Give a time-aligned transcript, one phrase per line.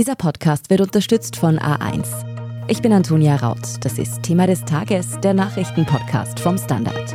[0.00, 2.06] Dieser Podcast wird unterstützt von A1.
[2.68, 3.58] Ich bin Antonia Raut.
[3.82, 7.14] Das ist Thema des Tages, der Nachrichtenpodcast vom Standard.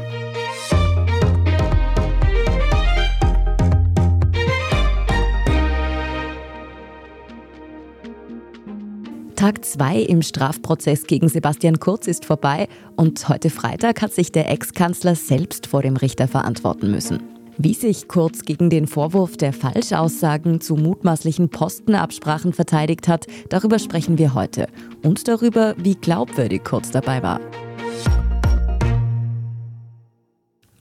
[9.35, 14.51] Tag 2 im Strafprozess gegen Sebastian Kurz ist vorbei und heute Freitag hat sich der
[14.51, 17.34] Ex-Kanzler selbst vor dem Richter verantworten müssen.
[17.57, 24.17] Wie sich Kurz gegen den Vorwurf der Falschaussagen zu mutmaßlichen Postenabsprachen verteidigt hat, darüber sprechen
[24.17, 24.67] wir heute.
[25.03, 27.39] Und darüber, wie glaubwürdig Kurz dabei war.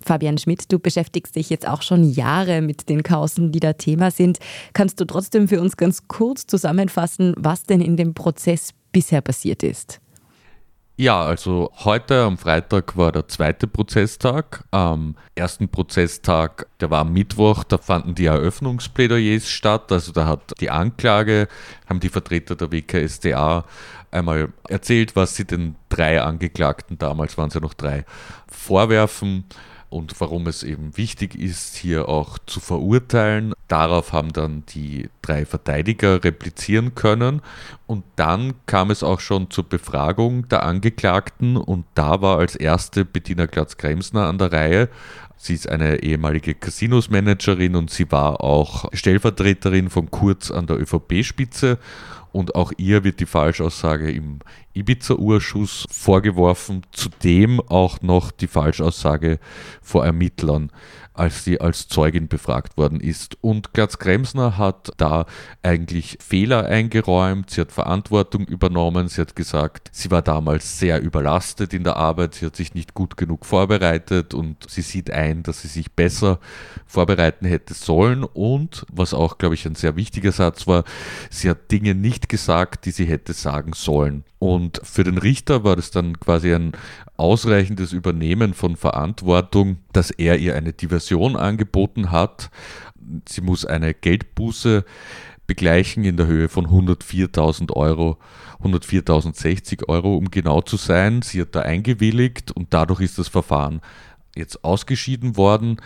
[0.05, 4.11] Fabian Schmidt, du beschäftigst dich jetzt auch schon Jahre mit den Kausen, die da Thema
[4.11, 4.39] sind.
[4.73, 9.63] Kannst du trotzdem für uns ganz kurz zusammenfassen, was denn in dem Prozess bisher passiert
[9.63, 10.01] ist?
[10.97, 14.63] Ja, also heute am Freitag war der zweite Prozesstag.
[14.71, 19.91] Am ersten Prozesstag, der war am Mittwoch, da fanden die Eröffnungsplädoyers statt.
[19.91, 21.49] Also da hat die Anklage,
[21.89, 23.65] haben die Vertreter der WKSDA
[24.13, 28.05] einmal erzählt, was sie den drei Angeklagten, damals waren es ja noch drei,
[28.47, 29.47] vorwerfen
[29.95, 33.55] und warum es eben wichtig ist, hier auch zu verurteilen.
[33.69, 37.43] Darauf haben dann die drei Verteidiger replizieren können
[37.87, 43.05] und dann kam es auch schon zur Befragung der Angeklagten und da war als erste
[43.05, 44.89] Bettina Glatz-Kremsner an der Reihe.
[45.37, 51.79] Sie ist eine ehemalige Casinos-Managerin und sie war auch Stellvertreterin von Kurz an der ÖVP-Spitze
[52.35, 54.41] und auch ihr wird die Falschaussage im
[54.75, 59.39] Ibiza-Urschuss vorgeworfen, zudem auch noch die Falschaussage
[59.81, 60.73] vor Ermittlern
[61.15, 63.39] als sie als Zeugin befragt worden ist.
[63.41, 65.27] Und Glatz Kremsner hat da
[65.63, 71.73] eigentlich Fehler eingeräumt, sie hat Verantwortung übernommen, sie hat gesagt, sie war damals sehr überlastet
[71.73, 75.63] in der Arbeit, sie hat sich nicht gut genug vorbereitet und sie sieht ein, dass
[75.63, 76.41] sie sich besser
[76.85, 78.25] vorbereiten hätte sollen.
[78.25, 80.83] Und was auch, glaube ich, ein sehr wichtiger Satz war,
[81.31, 84.25] sie hat Dinge nicht gesagt, die sie hätte sagen sollen.
[84.39, 86.73] Und für den Richter war das dann quasi ein
[87.17, 92.51] ausreichendes Übernehmen von Verantwortung, dass er ihr eine Diversion angeboten hat.
[93.29, 94.85] Sie muss eine Geldbuße
[95.47, 98.19] begleichen in der Höhe von 104.000 Euro,
[98.63, 101.23] 104.060 Euro, um genau zu sein.
[101.23, 103.81] Sie hat da eingewilligt und dadurch ist das Verfahren
[104.37, 105.81] jetzt ausgeschieden worden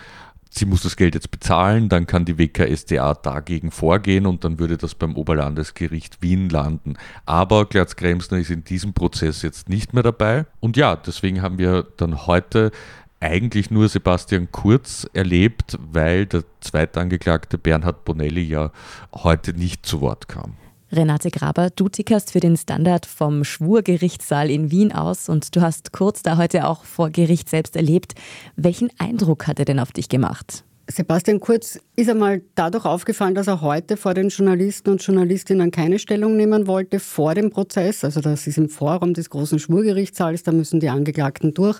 [0.49, 4.77] sie muss das Geld jetzt bezahlen, dann kann die WKSDA dagegen vorgehen und dann würde
[4.77, 6.95] das beim Oberlandesgericht Wien landen.
[7.25, 10.45] Aber Glatz Kremsner ist in diesem Prozess jetzt nicht mehr dabei.
[10.59, 12.71] Und ja, deswegen haben wir dann heute
[13.19, 18.71] eigentlich nur Sebastian Kurz erlebt, weil der Zweitangeklagte Bernhard Bonelli ja
[19.13, 20.55] heute nicht zu Wort kam.
[20.91, 25.91] Renate Graber, du tickerst für den Standard vom Schwurgerichtssaal in Wien aus und du hast
[25.91, 28.15] kurz da heute auch vor Gericht selbst erlebt.
[28.55, 30.63] Welchen Eindruck hat er denn auf dich gemacht?
[30.91, 35.99] Sebastian Kurz ist einmal dadurch aufgefallen, dass er heute vor den Journalisten und Journalistinnen keine
[35.99, 38.03] Stellung nehmen wollte vor dem Prozess.
[38.03, 41.79] Also das ist im Forum des großen Schwurgerichtssaals, da müssen die Angeklagten durch.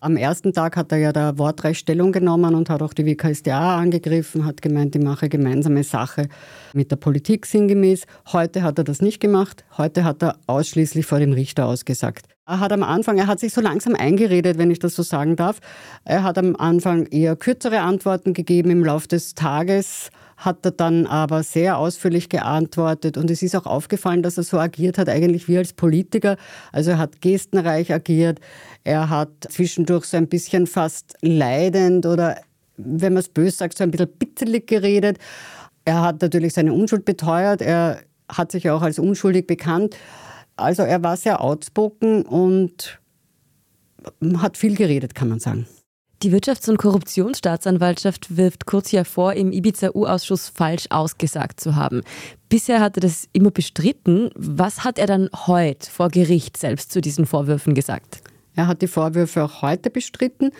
[0.00, 3.76] Am ersten Tag hat er ja da wortreich Stellung genommen und hat auch die WKSDA
[3.76, 6.28] angegriffen, hat gemeint, die mache gemeinsame Sache
[6.72, 8.06] mit der Politik sinngemäß.
[8.32, 9.64] Heute hat er das nicht gemacht.
[9.76, 12.35] Heute hat er ausschließlich vor dem Richter ausgesagt.
[12.48, 15.34] Er hat am Anfang, er hat sich so langsam eingeredet, wenn ich das so sagen
[15.34, 15.58] darf.
[16.04, 18.70] Er hat am Anfang eher kürzere Antworten gegeben.
[18.70, 23.66] Im Laufe des Tages hat er dann aber sehr ausführlich geantwortet und es ist auch
[23.66, 26.36] aufgefallen, dass er so agiert hat, eigentlich wie als Politiker.
[26.70, 28.38] Also er hat gestenreich agiert,
[28.84, 32.36] er hat zwischendurch so ein bisschen fast leidend oder,
[32.76, 35.18] wenn man es böse sagt, so ein bisschen bittelig geredet.
[35.84, 39.96] Er hat natürlich seine Unschuld beteuert, er hat sich auch als unschuldig bekannt.
[40.56, 42.98] Also er war sehr outspoken und
[44.38, 45.66] hat viel geredet, kann man sagen.
[46.22, 52.00] Die Wirtschafts- und Korruptionsstaatsanwaltschaft wirft kurz ja vor, im Ibiza-U-Ausschuss falsch ausgesagt zu haben.
[52.48, 54.30] Bisher hat er das immer bestritten.
[54.34, 58.22] Was hat er dann heute vor Gericht selbst zu diesen Vorwürfen gesagt?
[58.54, 60.52] Er hat die Vorwürfe auch heute bestritten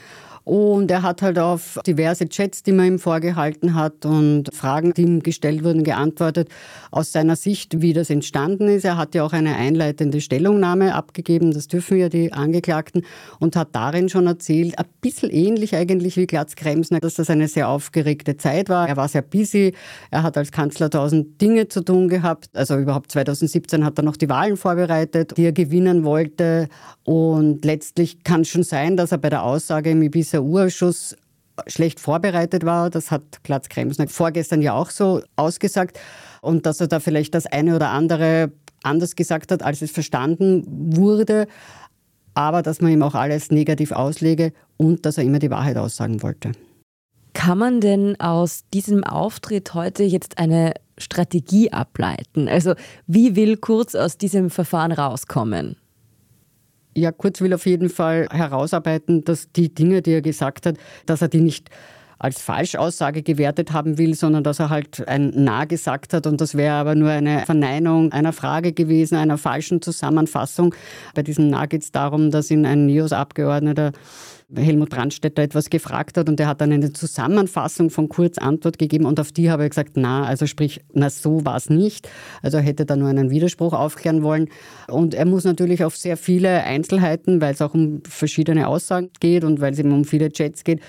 [0.46, 5.02] und er hat halt auf diverse Chats, die man ihm vorgehalten hat und Fragen, die
[5.02, 6.48] ihm gestellt wurden, geantwortet
[6.92, 8.84] aus seiner Sicht, wie das entstanden ist.
[8.84, 13.02] Er hat ja auch eine einleitende Stellungnahme abgegeben, das dürfen ja die Angeklagten,
[13.40, 17.48] und hat darin schon erzählt, ein bisschen ähnlich eigentlich wie Glatz Kremsner, dass das eine
[17.48, 18.88] sehr aufgeregte Zeit war.
[18.88, 19.74] Er war sehr busy,
[20.12, 22.50] er hat als Kanzler tausend Dinge zu tun gehabt.
[22.54, 26.68] Also überhaupt 2017 hat er noch die Wahlen vorbereitet, die er gewinnen wollte.
[27.02, 31.16] Und letztlich kann es schon sein, dass er bei der Aussage im Ibiza dieser Urschuss
[31.66, 32.90] schlecht vorbereitet war.
[32.90, 35.98] Das hat Glatz Kremsner vorgestern ja auch so ausgesagt.
[36.42, 38.52] Und dass er da vielleicht das eine oder andere
[38.82, 40.64] anders gesagt hat, als es verstanden
[40.96, 41.46] wurde.
[42.34, 46.22] Aber dass man ihm auch alles negativ auslege und dass er immer die Wahrheit aussagen
[46.22, 46.52] wollte.
[47.32, 52.48] Kann man denn aus diesem Auftritt heute jetzt eine Strategie ableiten?
[52.48, 52.74] Also
[53.06, 55.76] wie will Kurz aus diesem Verfahren rauskommen?
[56.96, 61.20] Ja, Kurz will auf jeden Fall herausarbeiten, dass die Dinge, die er gesagt hat, dass
[61.20, 61.68] er die nicht
[62.18, 66.54] als Falschaussage gewertet haben will, sondern dass er halt ein Na gesagt hat und das
[66.54, 70.74] wäre aber nur eine Verneinung einer Frage gewesen, einer falschen Zusammenfassung.
[71.14, 73.92] Bei diesem Na geht es darum, dass ihn ein NIOS-Abgeordneter
[74.54, 79.04] Helmut Brandstätter etwas gefragt hat und er hat dann eine Zusammenfassung von Kurz Antwort gegeben
[79.04, 82.08] und auf die habe ich gesagt, na, also sprich, na, so war es nicht.
[82.42, 84.48] Also er hätte da nur einen Widerspruch aufklären wollen.
[84.86, 89.42] Und er muss natürlich auf sehr viele Einzelheiten, weil es auch um verschiedene Aussagen geht
[89.42, 90.80] und weil es eben um viele Chats geht,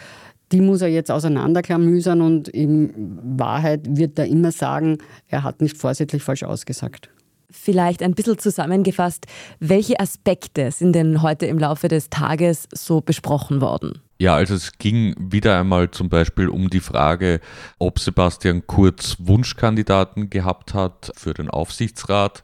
[0.51, 2.93] die muss er jetzt auseinanderklamüsern und in
[3.37, 7.09] Wahrheit wird er immer sagen, er hat nicht vorsätzlich falsch ausgesagt.
[7.49, 9.25] Vielleicht ein bisschen zusammengefasst,
[9.59, 14.01] welche Aspekte sind denn heute im Laufe des Tages so besprochen worden?
[14.19, 17.39] Ja, also es ging wieder einmal zum Beispiel um die Frage,
[17.77, 22.41] ob Sebastian Kurz Wunschkandidaten gehabt hat für den Aufsichtsrat.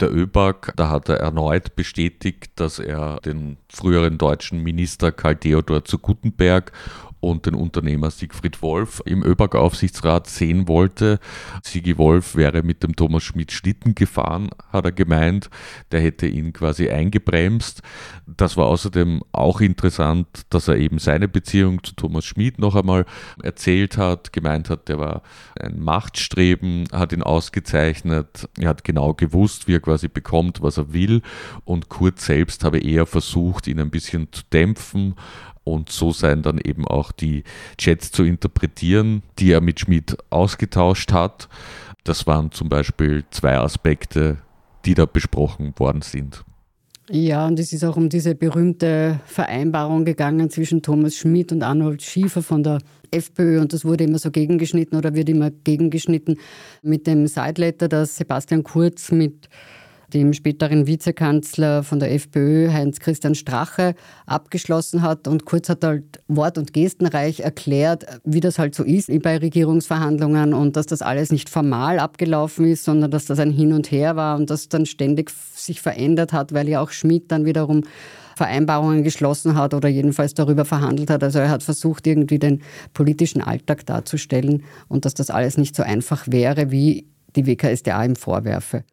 [0.00, 5.84] Der ÖBAG, da hat er erneut bestätigt, dass er den früheren deutschen Minister Karl Theodor
[5.84, 6.72] zu Gutenberg
[7.20, 11.18] und den Unternehmer Siegfried Wolf im ÖBAG-Aufsichtsrat sehen wollte.
[11.62, 15.50] Sigi Wolf wäre mit dem Thomas Schmidt Schlitten gefahren, hat er gemeint.
[15.92, 17.82] Der hätte ihn quasi eingebremst.
[18.26, 23.04] Das war außerdem auch interessant, dass er eben seine Beziehung zu Thomas Schmidt noch einmal
[23.42, 25.22] erzählt hat, gemeint hat, der war
[25.58, 28.48] ein Machtstreben, hat ihn ausgezeichnet.
[28.58, 31.22] Er hat genau gewusst, wie er quasi bekommt, was er will.
[31.64, 35.14] Und Kurt selbst habe eher versucht, ihn ein bisschen zu dämpfen
[35.64, 37.44] und so seien dann eben auch die
[37.78, 41.48] Chats zu interpretieren, die er mit Schmidt ausgetauscht hat.
[42.04, 44.38] Das waren zum Beispiel zwei Aspekte,
[44.84, 46.44] die da besprochen worden sind.
[47.12, 52.02] Ja, und es ist auch um diese berühmte Vereinbarung gegangen zwischen Thomas Schmidt und Arnold
[52.02, 52.78] Schiefer von der
[53.10, 56.38] FPÖ und das wurde immer so gegengeschnitten oder wird immer gegengeschnitten
[56.82, 59.48] mit dem Sideletter, das Sebastian Kurz mit
[60.14, 63.94] dem späteren Vizekanzler von der FPÖ, Heinz-Christian Strache,
[64.26, 65.28] abgeschlossen hat.
[65.28, 70.54] Und Kurz hat halt wort- und gestenreich erklärt, wie das halt so ist bei Regierungsverhandlungen
[70.54, 74.16] und dass das alles nicht formal abgelaufen ist, sondern dass das ein Hin und Her
[74.16, 77.82] war und das dann ständig sich verändert hat, weil ja auch Schmidt dann wiederum
[78.36, 81.22] Vereinbarungen geschlossen hat oder jedenfalls darüber verhandelt hat.
[81.22, 82.62] Also er hat versucht, irgendwie den
[82.94, 88.16] politischen Alltag darzustellen und dass das alles nicht so einfach wäre, wie die WKSDA ihm
[88.16, 88.84] vorwerfe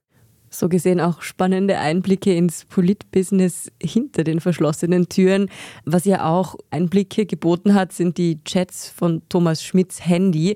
[0.49, 5.49] so gesehen auch spannende Einblicke ins Politbusiness hinter den verschlossenen Türen.
[5.85, 10.55] Was ja auch Einblicke geboten hat, sind die Chats von Thomas Schmidts Handy,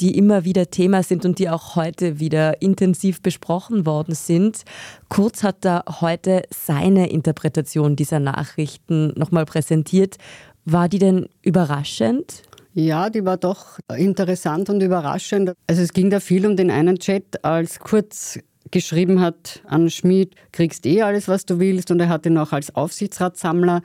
[0.00, 4.62] die immer wieder Thema sind und die auch heute wieder intensiv besprochen worden sind.
[5.08, 10.16] Kurz hat da heute seine Interpretation dieser Nachrichten nochmal präsentiert.
[10.64, 12.42] War die denn überraschend?
[12.74, 15.54] Ja, die war doch interessant und überraschend.
[15.66, 18.38] Also es ging da viel um den einen Chat, als Kurz
[18.70, 21.90] geschrieben hat an Schmid, kriegst eh alles, was du willst.
[21.90, 23.82] Und er hat ihn auch als Aufsichtsratssammler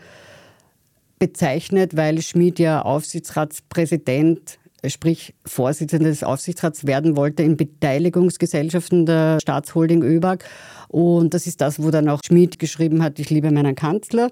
[1.19, 4.57] bezeichnet, weil Schmid ja Aufsichtsratspräsident,
[4.87, 10.43] sprich Vorsitzender des Aufsichtsrats werden wollte in Beteiligungsgesellschaften der Staatsholding ÖBAG.
[10.87, 14.31] Und das ist das, wo dann auch Schmid geschrieben hat, ich liebe meinen Kanzler.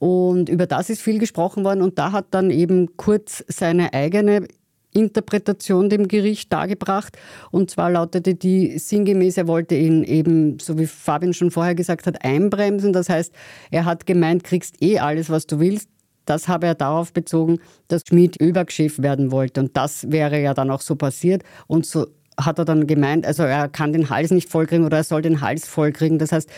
[0.00, 1.82] Und über das ist viel gesprochen worden.
[1.82, 4.48] Und da hat dann eben Kurz seine eigene
[4.94, 7.18] Interpretation dem Gericht dargebracht.
[7.50, 12.06] Und zwar lautete die sinngemäß, er wollte ihn eben, so wie Fabian schon vorher gesagt
[12.06, 12.92] hat, einbremsen.
[12.92, 13.32] Das heißt,
[13.70, 15.88] er hat gemeint, kriegst eh alles, was du willst.
[16.24, 19.60] Das habe er darauf bezogen, dass Schmid Überchef werden wollte.
[19.60, 21.42] Und das wäre ja dann auch so passiert.
[21.66, 22.06] Und so
[22.40, 25.40] hat er dann gemeint, also er kann den Hals nicht vollkriegen oder er soll den
[25.40, 26.18] Hals vollkriegen.
[26.18, 26.48] Das heißt,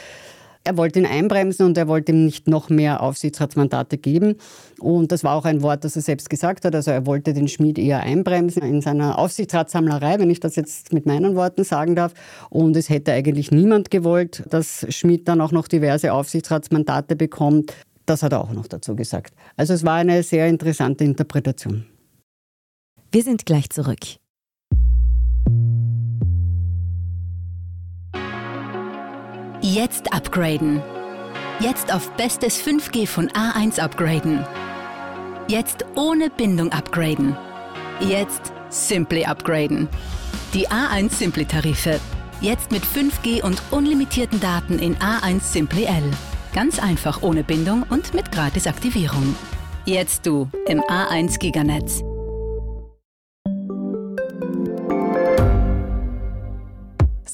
[0.67, 4.35] er wollte ihn einbremsen und er wollte ihm nicht noch mehr Aufsichtsratsmandate geben.
[4.81, 6.75] Und das war auch ein Wort, das er selbst gesagt hat.
[6.75, 11.07] Also er wollte den Schmied eher einbremsen in seiner Aufsichtsratssammlerei, wenn ich das jetzt mit
[11.07, 12.13] meinen Worten sagen darf.
[12.51, 17.73] Und es hätte eigentlich niemand gewollt, dass Schmied dann auch noch diverse Aufsichtsratsmandate bekommt.
[18.05, 19.35] Das hat er auch noch dazu gesagt.
[19.57, 21.87] Also es war eine sehr interessante Interpretation.
[23.13, 24.01] Wir sind gleich zurück.
[29.69, 30.81] Jetzt upgraden.
[31.59, 34.47] Jetzt auf bestes 5G von A1 upgraden.
[35.49, 37.37] Jetzt ohne Bindung upgraden.
[37.99, 39.89] Jetzt Simply upgraden.
[40.55, 41.99] Die A1 Simply Tarife.
[42.41, 46.13] Jetzt mit 5G und unlimitierten Daten in A1 Simply L.
[46.55, 49.35] Ganz einfach ohne Bindung und mit Gratisaktivierung.
[49.85, 52.05] Jetzt du im A1 Giganetz.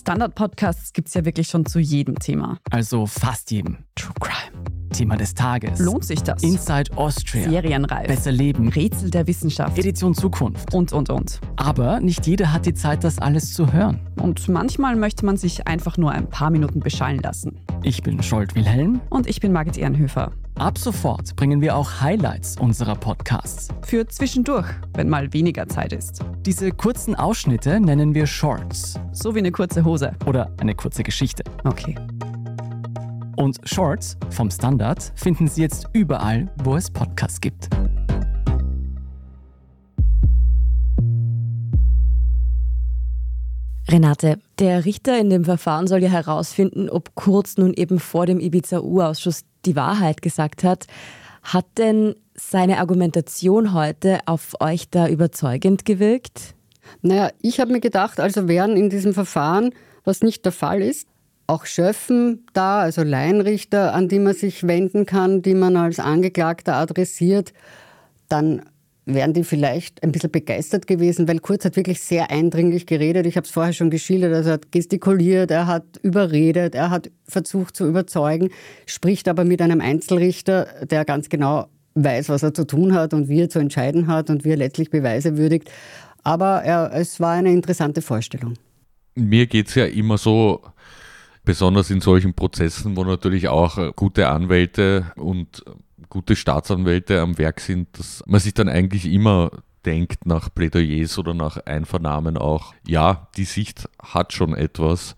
[0.03, 2.59] Standard-Podcasts gibt es ja wirklich schon zu jedem Thema.
[2.73, 3.79] Also fast jedem.
[3.95, 4.65] True Crime.
[4.93, 5.79] Thema des Tages.
[5.79, 6.43] Lohnt sich das?
[6.43, 7.49] Inside Austria.
[7.49, 8.09] Serienreif.
[8.09, 8.69] Besser Leben.
[8.69, 9.79] Rätsel der Wissenschaft.
[9.79, 10.75] Edition Zukunft.
[10.75, 11.41] Und, und, und.
[11.55, 14.01] Aber nicht jeder hat die Zeit, das alles zu hören.
[14.21, 17.61] Und manchmal möchte man sich einfach nur ein paar Minuten beschallen lassen.
[17.85, 19.01] Ich bin Scholt Wilhelm.
[19.11, 20.31] Und ich bin Margit Ehrenhöfer.
[20.55, 23.69] Ab sofort bringen wir auch Highlights unserer Podcasts.
[23.85, 26.21] Für zwischendurch, wenn mal weniger Zeit ist.
[26.47, 29.01] Diese kurzen Ausschnitte nennen wir Shorts.
[29.11, 30.13] So wie eine kurze Hose.
[30.27, 31.43] Oder eine kurze Geschichte.
[31.65, 31.97] Okay.
[33.37, 37.69] Und Shorts vom Standard finden Sie jetzt überall, wo es Podcasts gibt.
[43.93, 48.41] Renate, der Richter in dem Verfahren soll ja herausfinden, ob Kurz nun eben vor dem
[48.41, 50.87] Ibiza-U-Ausschuss die Wahrheit gesagt hat.
[51.43, 56.55] Hat denn seine Argumentation heute auf euch da überzeugend gewirkt?
[57.03, 61.07] Naja, ich habe mir gedacht, also wären in diesem Verfahren, was nicht der Fall ist,
[61.47, 66.77] auch Schöffen da, also Laienrichter, an die man sich wenden kann, die man als Angeklagter
[66.77, 67.53] adressiert,
[68.29, 68.63] dann
[69.05, 73.27] wären die vielleicht ein bisschen begeistert gewesen, weil Kurz hat wirklich sehr eindringlich geredet.
[73.27, 74.33] Ich habe es vorher schon geschildert.
[74.33, 78.51] Also er hat gestikuliert, er hat überredet, er hat versucht zu überzeugen,
[78.87, 83.29] spricht aber mit einem Einzelrichter, der ganz genau weiß, was er zu tun hat und
[83.29, 85.71] wie er zu entscheiden hat und wie er letztlich Beweise würdigt.
[86.23, 88.55] Aber er, es war eine interessante Vorstellung.
[89.15, 90.63] Mir geht es ja immer so,
[91.45, 95.65] besonders in solchen Prozessen, wo natürlich auch gute Anwälte und
[96.13, 99.51] gute Staatsanwälte am Werk sind, dass man sich dann eigentlich immer
[99.87, 105.17] denkt nach Plädoyers oder nach Einvernahmen auch, ja, die Sicht hat schon etwas.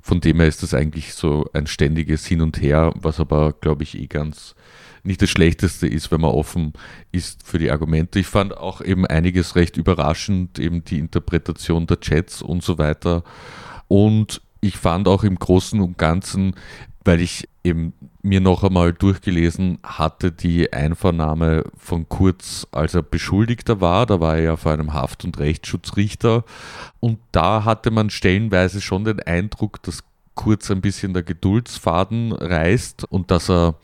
[0.00, 3.82] Von dem her ist das eigentlich so ein ständiges Hin und Her, was aber, glaube
[3.82, 4.54] ich, eh ganz
[5.02, 6.72] nicht das Schlechteste ist, wenn man offen
[7.10, 8.20] ist für die Argumente.
[8.20, 13.24] Ich fand auch eben einiges recht überraschend, eben die Interpretation der Chats und so weiter.
[13.88, 16.54] Und ich fand auch im Großen und Ganzen,
[17.08, 23.80] weil ich eben mir noch einmal durchgelesen hatte, die Einvernahme von Kurz, als er Beschuldigter
[23.80, 24.04] war.
[24.04, 26.44] Da war er ja vor einem Haft- und Rechtsschutzrichter.
[27.00, 33.04] Und da hatte man stellenweise schon den Eindruck, dass Kurz ein bisschen der Geduldsfaden reißt
[33.04, 33.76] und dass er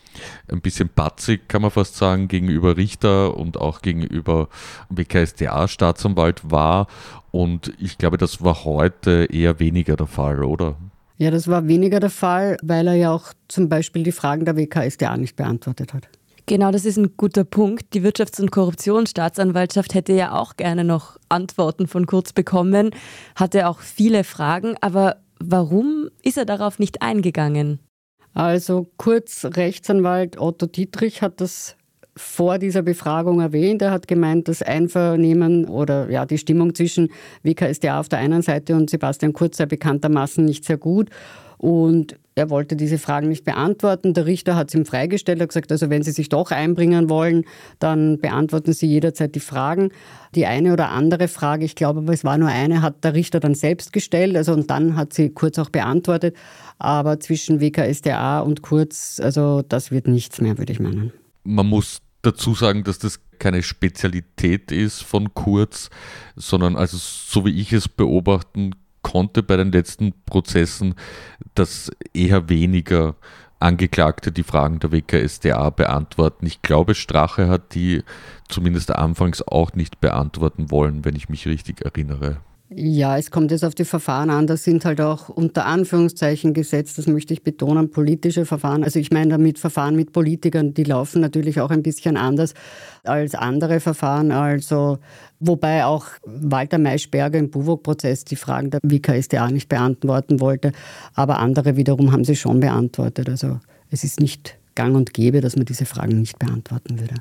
[0.52, 4.50] ein bisschen patzig, kann man fast sagen, gegenüber Richter und auch gegenüber
[4.90, 6.88] WKSDA-Staatsanwalt war.
[7.30, 10.76] Und ich glaube, das war heute eher weniger der Fall, oder?
[11.16, 14.56] Ja, das war weniger der Fall, weil er ja auch zum Beispiel die Fragen der
[14.56, 16.08] WKSDA nicht beantwortet hat.
[16.46, 17.94] Genau, das ist ein guter Punkt.
[17.94, 22.90] Die Wirtschafts- und Korruptionsstaatsanwaltschaft hätte ja auch gerne noch Antworten von Kurz bekommen,
[23.34, 27.78] hatte auch viele Fragen, aber warum ist er darauf nicht eingegangen?
[28.34, 31.76] Also Kurz Rechtsanwalt Otto Dietrich hat das
[32.16, 33.82] vor dieser Befragung erwähnt.
[33.82, 37.08] Er hat gemeint, das Einvernehmen oder ja, die Stimmung zwischen
[37.42, 41.10] WKSDA auf der einen Seite und Sebastian Kurz sei bekanntermaßen nicht sehr gut.
[41.58, 44.12] Und er wollte diese Fragen nicht beantworten.
[44.12, 47.44] Der Richter hat es ihm freigestellt, hat gesagt, also wenn Sie sich doch einbringen wollen,
[47.78, 49.90] dann beantworten Sie jederzeit die Fragen.
[50.34, 53.54] Die eine oder andere Frage, ich glaube es war nur eine, hat der Richter dann
[53.54, 56.36] selbst gestellt, also und dann hat sie Kurz auch beantwortet.
[56.78, 61.12] Aber zwischen WKSDA und Kurz, also das wird nichts mehr, würde ich meinen.
[61.44, 65.90] Man muss dazu sagen, dass das keine Spezialität ist von Kurz,
[66.36, 70.94] sondern also so wie ich es beobachten konnte bei den letzten Prozessen,
[71.54, 73.14] dass eher weniger
[73.60, 76.46] Angeklagte die Fragen der WKSDA beantworten.
[76.46, 78.02] Ich glaube, Strache hat die
[78.48, 82.38] zumindest anfangs auch nicht beantworten wollen, wenn ich mich richtig erinnere.
[82.70, 84.46] Ja, es kommt jetzt auf die Verfahren an.
[84.46, 88.82] Das sind halt auch unter Anführungszeichen gesetzt, das möchte ich betonen, politische Verfahren.
[88.82, 92.54] Also ich meine damit Verfahren mit Politikern, die laufen natürlich auch ein bisschen anders
[93.04, 94.32] als andere Verfahren.
[94.32, 94.98] Also
[95.40, 100.72] wobei auch Walter Maischberger im Buwok-Prozess die Fragen der WKSDA nicht beantworten wollte,
[101.12, 103.28] aber andere wiederum haben sie schon beantwortet.
[103.28, 107.16] Also es ist nicht gang und gäbe, dass man diese Fragen nicht beantworten würde.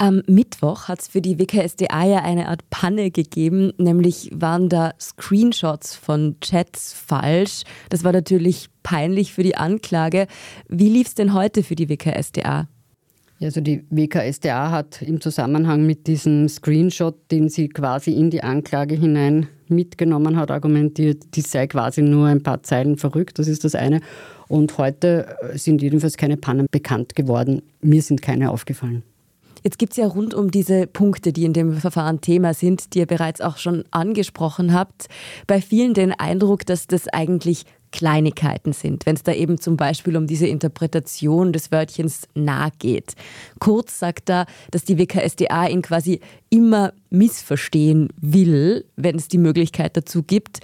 [0.00, 4.94] Am Mittwoch hat es für die WKSDA ja eine Art Panne gegeben, nämlich waren da
[4.98, 7.64] Screenshots von Chats falsch.
[7.90, 10.26] Das war natürlich peinlich für die Anklage.
[10.70, 12.66] Wie lief es denn heute für die WKSDA?
[13.42, 18.94] Also die WKSDA hat im Zusammenhang mit diesem Screenshot, den sie quasi in die Anklage
[18.94, 23.38] hinein mitgenommen hat, argumentiert, die sei quasi nur ein paar Zeilen verrückt.
[23.38, 24.00] Das ist das eine.
[24.48, 27.60] Und heute sind jedenfalls keine Pannen bekannt geworden.
[27.82, 29.02] Mir sind keine aufgefallen.
[29.62, 33.00] Jetzt gibt es ja rund um diese Punkte, die in dem Verfahren Thema sind, die
[33.00, 35.06] ihr bereits auch schon angesprochen habt,
[35.46, 40.16] bei vielen den Eindruck, dass das eigentlich Kleinigkeiten sind, wenn es da eben zum Beispiel
[40.16, 43.14] um diese Interpretation des Wörtchens nah geht.
[43.58, 49.96] Kurz sagt da, dass die WKSDA ihn quasi immer missverstehen will, wenn es die Möglichkeit
[49.96, 50.60] dazu gibt.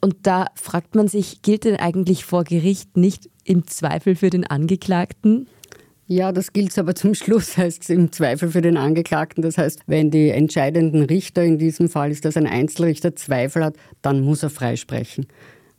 [0.00, 4.46] Und da fragt man sich, gilt denn eigentlich vor Gericht nicht im Zweifel für den
[4.46, 5.48] Angeklagten?
[6.10, 9.42] Ja, das gilt aber zum Schluss, heißt es im Zweifel für den Angeklagten.
[9.42, 13.76] Das heißt, wenn die entscheidenden Richter, in diesem Fall ist das ein Einzelrichter, Zweifel hat,
[14.00, 15.26] dann muss er freisprechen.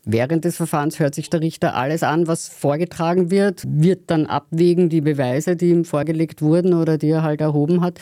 [0.06, 4.88] Während des Verfahrens hört sich der Richter alles an, was vorgetragen wird, wird dann abwägen
[4.90, 8.00] die Beweise, die ihm vorgelegt wurden oder die er halt erhoben hat.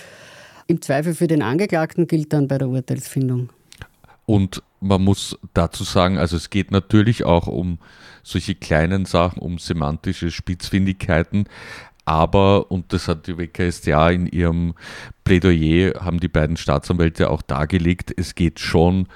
[0.68, 3.50] Im Zweifel für den Angeklagten gilt dann bei der Urteilsfindung.
[4.26, 7.80] Und man muss dazu sagen, also es geht natürlich auch um
[8.24, 11.46] solche kleinen Sachen, um semantische Spitzfindigkeiten,
[12.08, 14.76] aber, und das hat die WKStA in ihrem
[15.26, 19.08] Plädoyer, haben die beiden Staatsanwälte auch dargelegt, es geht schon um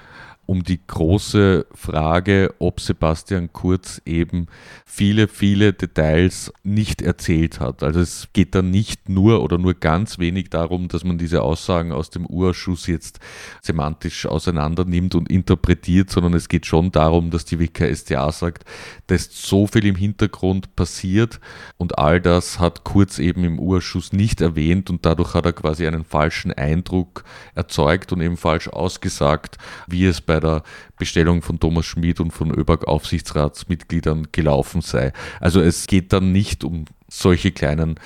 [0.60, 4.46] die große Frage, ob Sebastian Kurz eben
[4.84, 7.82] viele, viele Details nicht erzählt hat.
[7.82, 11.92] Also es geht dann nicht nur oder nur ganz wenig darum, dass man diese Aussagen
[11.92, 13.20] aus dem Urschuss jetzt
[13.62, 18.64] semantisch auseinander nimmt und interpretiert, sondern es geht schon darum, dass die WKStA sagt,
[19.06, 21.40] da ist so viel im Hintergrund passiert
[21.78, 25.86] und all das hat Kurz eben im Urschuss nicht erwähnt und dadurch hat er quasi
[25.86, 29.56] einen falschen Eindruck erzeugt und eben falsch ausgesagt,
[29.86, 30.62] wie es bei der
[30.98, 35.12] Bestellung von Thomas Schmid und von ÖBAG Aufsichtsratsmitgliedern gelaufen sei.
[35.40, 37.98] Also es geht dann nicht um solche kleinen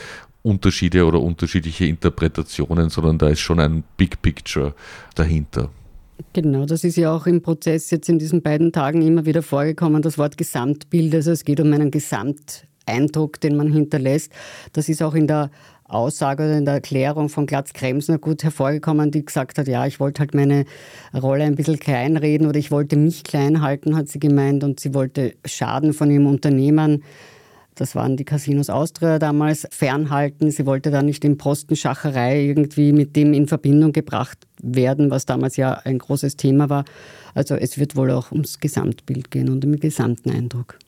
[0.42, 4.74] Unterschiede oder unterschiedliche Interpretationen, sondern da ist schon ein Big Picture
[5.16, 5.70] dahinter.
[6.32, 10.02] Genau, das ist ja auch im Prozess jetzt in diesen beiden Tagen immer wieder vorgekommen,
[10.02, 11.14] das Wort Gesamtbild.
[11.14, 14.32] Also es geht um einen Gesamteindruck, den man hinterlässt.
[14.72, 15.50] Das ist auch in der
[15.88, 20.20] Aussage oder in der Erklärung von Glatz-Kremsner gut hervorgekommen, die gesagt hat, ja, ich wollte
[20.20, 20.64] halt meine
[21.14, 24.94] Rolle ein bisschen kleinreden oder ich wollte mich klein halten, hat sie gemeint, und sie
[24.94, 27.02] wollte Schaden von ihrem Unternehmen,
[27.76, 30.50] das waren die Casinos Austria damals, fernhalten.
[30.50, 35.56] Sie wollte da nicht in Postenschacherei irgendwie mit dem in Verbindung gebracht werden, was damals
[35.58, 36.86] ja ein großes Thema war.
[37.34, 40.78] Also es wird wohl auch ums Gesamtbild gehen und um den gesamten Eindruck.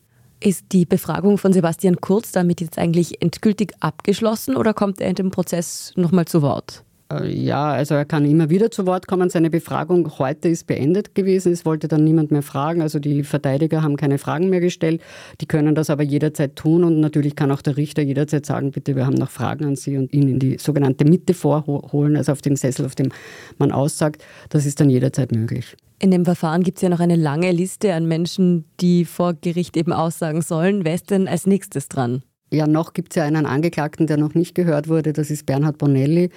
[0.41, 5.15] Ist die Befragung von Sebastian Kurz damit jetzt eigentlich endgültig abgeschlossen oder kommt er in
[5.15, 6.85] dem Prozess nochmal zu Wort?
[7.11, 9.29] Äh, ja, also er kann immer wieder zu Wort kommen.
[9.29, 11.51] Seine Befragung heute ist beendet gewesen.
[11.51, 12.81] Es wollte dann niemand mehr fragen.
[12.81, 15.01] Also die Verteidiger haben keine Fragen mehr gestellt.
[15.41, 16.83] Die können das aber jederzeit tun.
[16.83, 19.97] Und natürlich kann auch der Richter jederzeit sagen, bitte, wir haben noch Fragen an Sie
[19.97, 23.11] und ihn in die sogenannte Mitte vorholen, also auf den Sessel, auf dem
[23.57, 24.23] man aussagt.
[24.49, 25.75] Das ist dann jederzeit möglich.
[26.01, 29.75] In dem Verfahren gibt es ja noch eine lange Liste an Menschen, die vor Gericht
[29.75, 30.85] eben aussagen sollen.
[30.85, 32.23] Wer ist denn als nächstes dran?
[32.53, 35.11] Ja, noch gibt es ja einen Angeklagten, der noch nicht gehört wurde.
[35.11, 36.29] Das ist Bernhard Bonelli,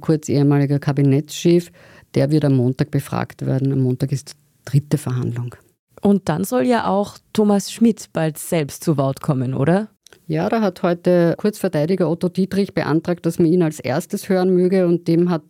[0.00, 1.70] kurz ehemaliger Kabinettschef.
[2.14, 3.72] Der wird am Montag befragt werden.
[3.72, 5.54] Am Montag ist dritte Verhandlung.
[6.00, 9.88] Und dann soll ja auch Thomas Schmidt bald selbst zu Wort kommen, oder?
[10.26, 14.86] Ja, da hat heute Kurzverteidiger Otto Dietrich beantragt, dass man ihn als erstes hören möge
[14.86, 15.42] und dem hat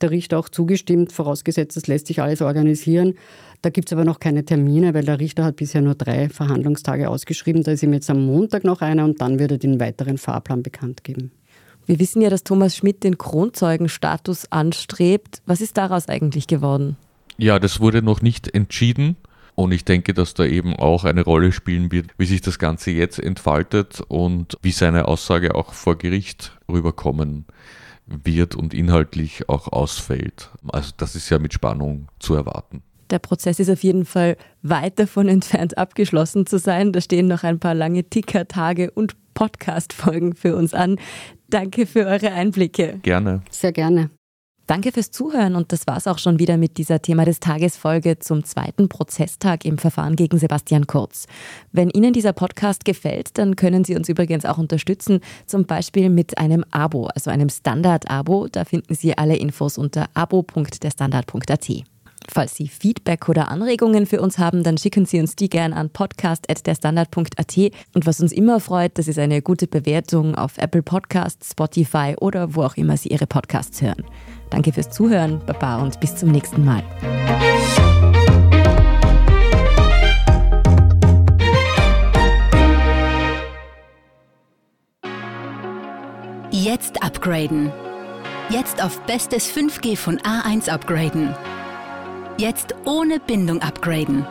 [0.00, 3.14] der Richter auch zugestimmt, vorausgesetzt, das lässt sich alles organisieren.
[3.62, 7.08] Da gibt es aber noch keine Termine, weil der Richter hat bisher nur drei Verhandlungstage
[7.08, 7.62] ausgeschrieben.
[7.62, 10.62] Da ist ihm jetzt am Montag noch einer und dann wird er den weiteren Fahrplan
[10.62, 11.30] bekannt geben.
[11.86, 15.42] Wir wissen ja, dass Thomas Schmidt den Kronzeugenstatus anstrebt.
[15.46, 16.96] Was ist daraus eigentlich geworden?
[17.36, 19.16] Ja, das wurde noch nicht entschieden.
[19.54, 22.90] Und ich denke, dass da eben auch eine Rolle spielen wird, wie sich das Ganze
[22.90, 27.44] jetzt entfaltet und wie seine Aussage auch vor Gericht rüberkommen
[28.06, 30.50] wird und inhaltlich auch ausfällt.
[30.72, 32.82] Also das ist ja mit Spannung zu erwarten.
[33.10, 36.92] Der Prozess ist auf jeden Fall weit davon entfernt, abgeschlossen zu sein.
[36.92, 40.96] Da stehen noch ein paar lange Ticker-Tage und Podcast-Folgen für uns an.
[41.48, 43.00] Danke für eure Einblicke.
[43.02, 43.42] Gerne.
[43.50, 44.10] Sehr gerne.
[44.66, 48.18] Danke fürs Zuhören und das war's auch schon wieder mit dieser Thema des Tages Folge
[48.18, 51.26] zum zweiten Prozesstag im Verfahren gegen Sebastian Kurz.
[51.70, 56.38] Wenn Ihnen dieser Podcast gefällt, dann können Sie uns übrigens auch unterstützen, zum Beispiel mit
[56.38, 58.48] einem Abo, also einem Standard-Abo.
[58.50, 61.84] Da finden Sie alle Infos unter abo.derstandard.at.
[62.32, 65.90] Falls Sie Feedback oder Anregungen für uns haben, dann schicken Sie uns die gern an
[65.90, 67.56] podcast.derstandard.at.
[67.94, 72.54] Und was uns immer freut, das ist eine gute Bewertung auf Apple Podcasts, Spotify oder
[72.54, 74.04] wo auch immer Sie Ihre Podcasts hören.
[74.50, 76.82] Danke fürs Zuhören, Baba und bis zum nächsten Mal.
[86.50, 87.72] Jetzt upgraden.
[88.48, 91.34] Jetzt auf bestes 5G von A1 upgraden.
[92.36, 94.26] Jetzt ohne Bindung upgraden.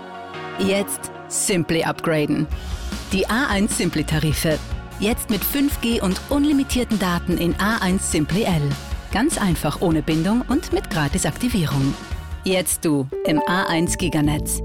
[0.60, 2.48] Jetzt Simply upgraden.
[3.14, 4.60] Die A1 Simply Tarife.
[5.00, 8.62] Jetzt mit 5G und unlimitierten Daten in A1 Simply L.
[9.14, 11.94] Ganz einfach ohne Bindung und mit Gratisaktivierung.
[12.44, 14.62] Jetzt du im A1 Giganetz.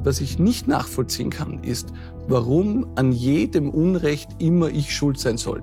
[0.00, 1.88] Was ich nicht nachvollziehen kann, ist,
[2.28, 5.62] warum an jedem Unrecht immer ich schuld sein soll.